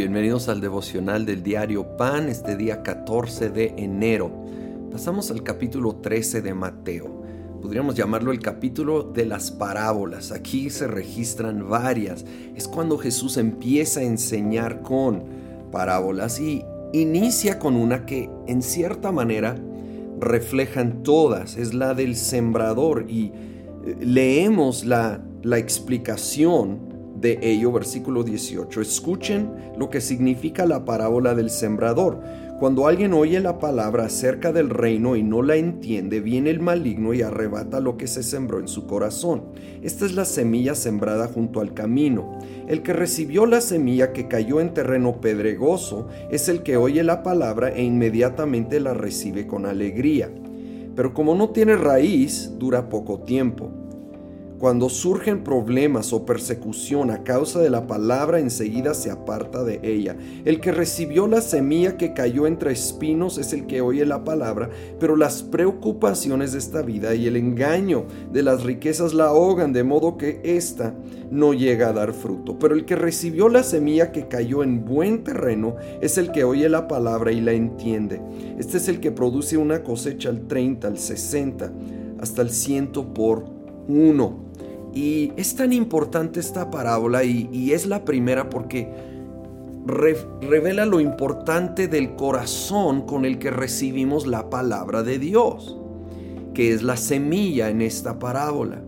[0.00, 4.32] bienvenidos al devocional del diario Pan este día 14 de enero.
[4.90, 7.22] Pasamos al capítulo 13 de Mateo.
[7.60, 10.32] Podríamos llamarlo el capítulo de las parábolas.
[10.32, 12.24] Aquí se registran varias.
[12.56, 15.22] Es cuando Jesús empieza a enseñar con
[15.70, 16.64] parábolas y
[16.94, 19.58] inicia con una que en cierta manera
[20.18, 21.58] reflejan todas.
[21.58, 23.32] Es la del sembrador y
[23.84, 26.89] eh, leemos la, la explicación
[27.20, 28.80] de ello, versículo 18.
[28.80, 32.20] Escuchen lo que significa la parábola del sembrador.
[32.58, 37.14] Cuando alguien oye la palabra acerca del reino y no la entiende, viene el maligno
[37.14, 39.44] y arrebata lo que se sembró en su corazón.
[39.82, 42.38] Esta es la semilla sembrada junto al camino.
[42.68, 47.22] El que recibió la semilla que cayó en terreno pedregoso es el que oye la
[47.22, 50.30] palabra e inmediatamente la recibe con alegría.
[50.94, 53.79] Pero como no tiene raíz, dura poco tiempo.
[54.60, 60.18] Cuando surgen problemas o persecución a causa de la palabra, enseguida se aparta de ella.
[60.44, 64.68] El que recibió la semilla que cayó entre espinos es el que oye la palabra,
[64.98, 69.82] pero las preocupaciones de esta vida y el engaño de las riquezas la ahogan, de
[69.82, 70.94] modo que ésta
[71.30, 72.58] no llega a dar fruto.
[72.58, 76.68] Pero el que recibió la semilla que cayó en buen terreno es el que oye
[76.68, 78.20] la palabra y la entiende.
[78.58, 81.72] Este es el que produce una cosecha al 30, al 60,
[82.20, 83.46] hasta el 100 por
[83.88, 84.49] uno.
[84.92, 88.92] Y es tan importante esta parábola y, es la primera porque
[89.86, 95.78] revela lo importante del corazón con el que recibimos la palabra de Dios,
[96.54, 98.82] que es la semilla en esta parábola.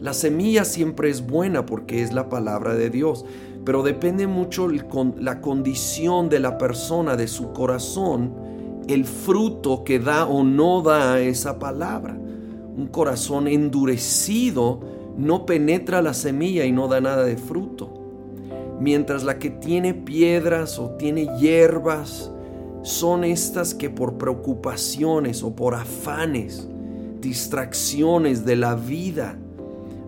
[0.00, 3.24] La semilla siempre es buena porque es la palabra de Dios,
[3.64, 8.32] pero depende mucho la condición de la persona, de su corazón,
[8.86, 12.14] el fruto que da o no da esa palabra.
[12.14, 17.92] Un corazón endurecido no penetra la semilla y no da nada de fruto.
[18.80, 22.30] Mientras la que tiene piedras o tiene hierbas
[22.82, 26.68] son estas que por preocupaciones o por afanes,
[27.20, 29.36] distracciones de la vida,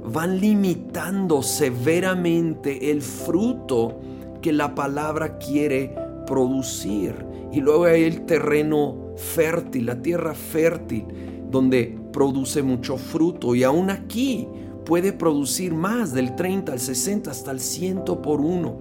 [0.05, 3.99] van limitando severamente el fruto
[4.41, 5.95] que la palabra quiere
[6.27, 7.27] producir.
[7.53, 11.05] Y luego hay el terreno fértil, la tierra fértil,
[11.51, 13.57] donde produce mucho fruto.
[13.57, 14.47] Y aún aquí
[14.91, 18.75] puede producir más del 30 al 60 hasta el 100 por uno.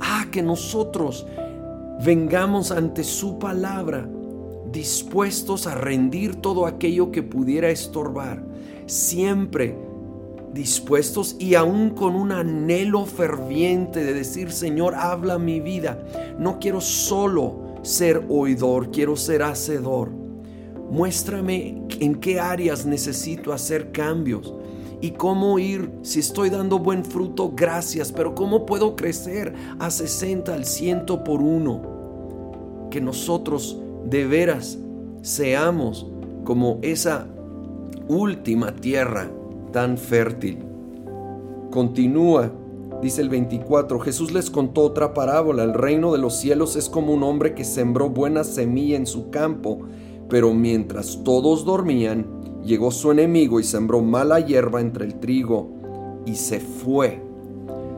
[0.00, 1.28] Ah, que nosotros
[2.04, 4.04] vengamos ante su palabra
[4.72, 8.42] dispuestos a rendir todo aquello que pudiera estorbar,
[8.86, 9.78] siempre
[10.52, 16.04] dispuestos y aún con un anhelo ferviente de decir, Señor, habla mi vida.
[16.36, 20.10] No quiero solo ser oidor, quiero ser hacedor.
[20.90, 24.52] Muéstrame en qué áreas necesito hacer cambios
[25.00, 30.54] y cómo ir, si estoy dando buen fruto, gracias, pero cómo puedo crecer a 60,
[30.54, 32.88] al 100 por uno.
[32.90, 34.78] Que nosotros de veras
[35.22, 36.06] seamos
[36.44, 37.26] como esa
[38.08, 39.30] última tierra
[39.72, 40.58] tan fértil.
[41.70, 42.52] Continúa,
[43.02, 47.12] dice el 24, Jesús les contó otra parábola, el reino de los cielos es como
[47.12, 49.80] un hombre que sembró buena semilla en su campo,
[50.28, 56.34] pero mientras todos dormían, Llegó su enemigo y sembró mala hierba entre el trigo y
[56.36, 57.22] se fue.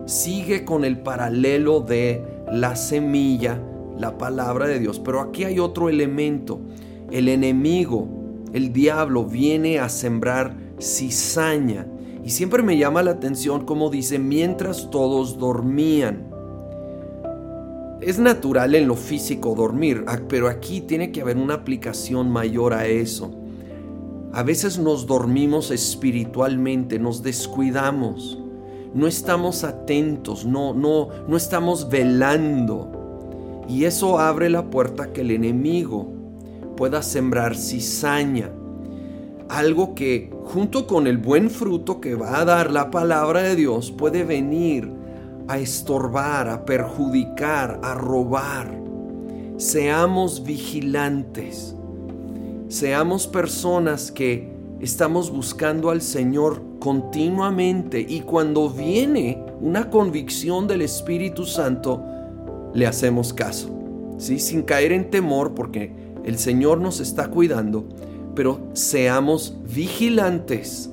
[0.07, 3.61] Sigue con el paralelo de la semilla,
[3.97, 4.99] la palabra de Dios.
[4.99, 6.61] Pero aquí hay otro elemento.
[7.13, 8.09] El enemigo,
[8.53, 11.87] el diablo, viene a sembrar cizaña.
[12.25, 16.27] Y siempre me llama la atención como dice, mientras todos dormían.
[18.01, 22.75] Es natural en lo físico dormir, ah, pero aquí tiene que haber una aplicación mayor
[22.75, 23.46] a eso.
[24.37, 28.39] A veces nos dormimos espiritualmente, nos descuidamos,
[28.93, 33.65] no estamos atentos, no, no, no estamos velando.
[33.67, 36.13] Y eso abre la puerta que el enemigo
[36.77, 38.51] pueda sembrar cizaña.
[39.49, 43.91] Algo que junto con el buen fruto que va a dar la palabra de Dios
[43.91, 44.93] puede venir
[45.49, 48.83] a estorbar, a perjudicar, a robar.
[49.57, 51.75] Seamos vigilantes.
[52.69, 61.47] Seamos personas que estamos buscando al Señor continuamente y cuando viene una convicción del Espíritu
[61.47, 62.03] Santo,
[62.75, 63.71] le hacemos caso.
[64.19, 64.41] ¿sí?
[64.41, 65.93] Sin caer en temor porque
[66.25, 67.89] el Señor nos está cuidando,
[68.35, 70.91] pero seamos vigilantes.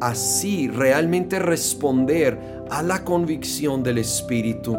[0.00, 2.38] Así realmente responder
[2.70, 4.76] a la convicción del Espíritu,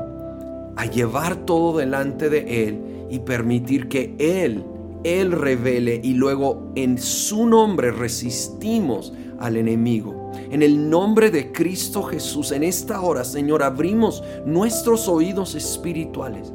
[0.76, 2.80] a llevar todo delante de Él
[3.10, 4.64] y permitir que Él
[5.04, 10.32] él revele y luego en su nombre resistimos al enemigo.
[10.52, 16.52] En el nombre de Cristo Jesús, en esta hora, Señor, abrimos nuestros oídos espirituales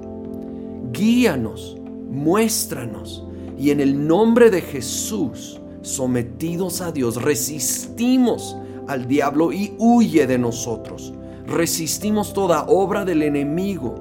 [0.94, 1.76] guíanos,
[2.10, 3.24] muéstranos.
[3.58, 8.56] Y en el nombre de Jesús, sometidos a Dios, resistimos
[8.88, 11.12] al diablo y huye de nosotros.
[11.46, 13.94] Resistimos toda obra del enemigo,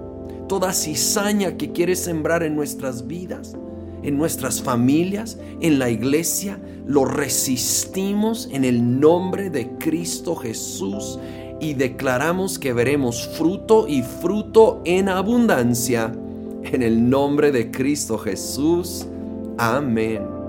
[0.47, 3.55] toda cizaña que quiere sembrar en nuestras vidas,
[4.03, 6.59] en nuestras familias, en la iglesia.
[6.85, 11.17] Lo resistimos en el nombre de Cristo Jesús
[11.59, 16.11] y declaramos que veremos fruto y fruto en abundancia
[16.63, 19.05] en el nombre de Cristo Jesús.
[19.57, 20.42] Amén.